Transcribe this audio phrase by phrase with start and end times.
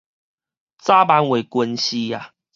[0.03, 0.03] 早
[1.05, 2.19] 慢會近視